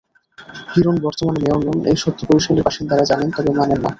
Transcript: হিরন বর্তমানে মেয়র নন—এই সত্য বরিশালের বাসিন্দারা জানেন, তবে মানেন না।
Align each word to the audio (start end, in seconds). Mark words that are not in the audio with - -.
হিরন 0.71 0.95
বর্তমানে 1.05 1.39
মেয়র 1.41 1.61
নন—এই 1.67 1.97
সত্য 2.03 2.19
বরিশালের 2.27 2.65
বাসিন্দারা 2.67 3.03
জানেন, 3.11 3.29
তবে 3.35 3.51
মানেন 3.59 3.79
না। 3.79 3.89